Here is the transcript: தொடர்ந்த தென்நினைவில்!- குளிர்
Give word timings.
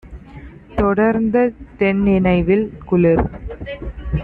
தொடர்ந்த 0.77 1.37
தென்நினைவில்!- 1.79 2.65
குளிர் 2.87 3.23